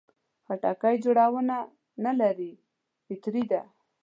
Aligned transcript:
خټکی 0.45 0.95
جوړونه 1.03 1.57
نه 2.03 2.11
لري، 2.19 2.51
فطري 3.05 3.43
ده. 3.51 3.61